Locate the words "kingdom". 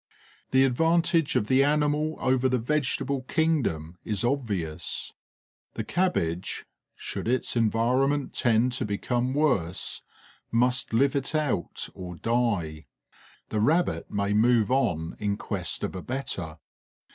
3.21-3.99